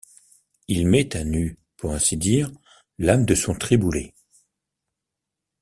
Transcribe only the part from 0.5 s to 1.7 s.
Il met à nu,